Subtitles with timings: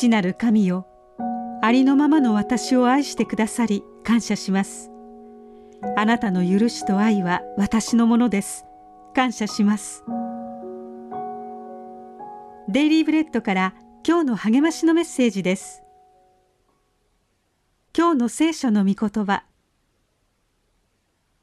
[0.00, 0.86] 父なる神よ
[1.60, 4.90] ありのままの私を愛してくださり感謝します。
[5.94, 8.64] あなたの許しと愛は私のものです。
[9.14, 10.02] 感謝します。
[12.66, 15.82] デイリーブレッドから今日の励ましのメッセージです。
[17.94, 19.44] 今日の聖書の御言葉。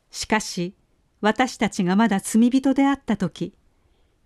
[0.09, 0.73] しかし
[1.21, 3.53] 私たちがまだ罪人であった時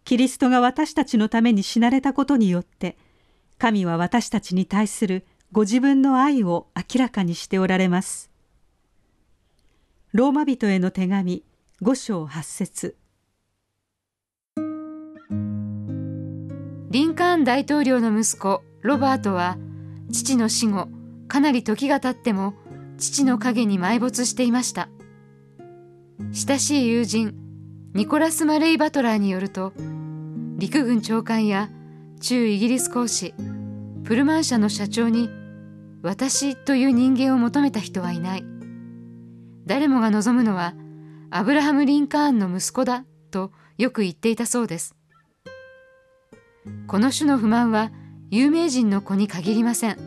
[0.05, 2.95] キリストが私たちのために死なれたことによって
[3.61, 8.31] 神は私たちに対するご自分の愛を明らかにしておられます。
[10.13, 11.43] ローマ人への手紙
[11.83, 12.97] 5章8節。
[16.89, 19.59] リンカーン大統領の息子ロバートは
[20.11, 20.87] 父の死後
[21.27, 22.55] かなり時が経っても
[22.97, 24.89] 父の影に埋没していました。
[26.33, 27.35] 親しい友人
[27.93, 29.71] ニコラス・マレイ・バトラーによると
[30.57, 31.69] 陸軍長官や
[32.21, 33.33] 駐イギリス公使。
[34.03, 35.31] プルマン社の社長に
[36.03, 38.45] 私という人間を求めた人はいない。
[39.65, 40.75] 誰もが望むのは
[41.31, 44.95] アブラハム・リンカーンの息子だとよく言っていたそうです。
[46.85, 47.91] この種の不満は
[48.29, 49.97] 有名人の子に限りません。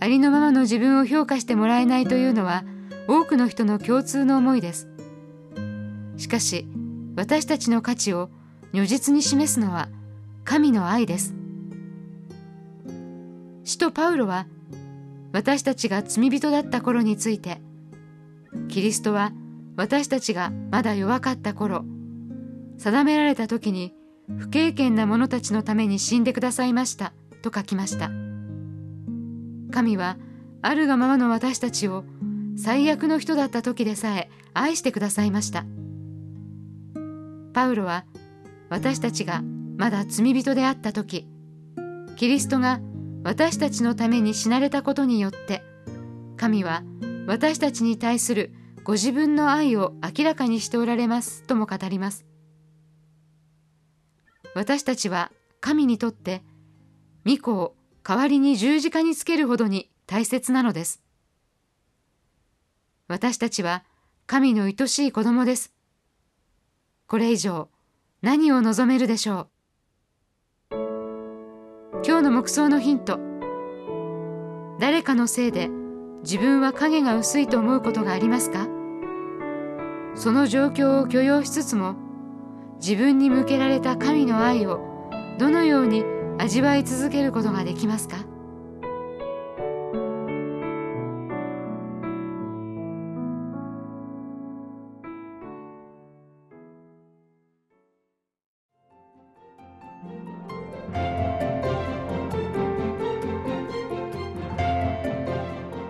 [0.00, 2.64] ありのままの自分を評価してもらえないというのは
[3.06, 4.88] 多くの人の共通の思いです。
[6.16, 6.66] しかし
[7.14, 8.30] 私たちの価値を
[8.72, 9.90] 如実に示すのは
[10.48, 11.34] 神の愛です
[13.64, 14.46] 使徒パウロは
[15.32, 17.60] 私たちが罪人だった頃について
[18.68, 19.32] キリストは
[19.76, 21.84] 私たちがまだ弱かった頃
[22.78, 23.92] 定められた時に
[24.38, 28.10] 不経験な者たちのために死んでくださいましたと書きました。
[29.70, 30.16] 神は
[30.62, 32.04] あるがままの私たちを
[32.56, 35.66] 最悪の人だった時でさえ愛してくださいました
[37.52, 38.06] パウロは
[38.70, 39.42] 私たちが
[39.78, 41.26] まだ罪人であった時
[42.16, 42.80] キリストが
[43.22, 45.62] 私たちのために死なれたことによって
[46.36, 46.82] 神は
[47.26, 48.52] 私たちに対する
[48.84, 52.26] ご自分の愛を明らかにしておられますとも語ります
[54.54, 56.42] 私たちは神にとって
[57.24, 61.02] 御子を代わりに十字架につけるほどに大切なのです。
[63.06, 63.84] 私たちは
[64.26, 65.74] 神の愛しい子供です。
[67.06, 67.68] これ以上
[68.22, 69.48] 何を望めるでしょう？
[72.08, 73.20] 今日の目想のヒント。
[74.80, 75.68] 誰かのせいで
[76.22, 78.66] 自分は影が薄いと思うことがありますか？
[80.14, 81.96] その状況を許容しつつも
[82.80, 84.80] 自分に向けられた神の愛を
[85.38, 86.02] どのように
[86.38, 88.16] 味わい続けることができますか？